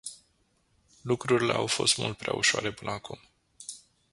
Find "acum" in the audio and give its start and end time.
2.91-3.19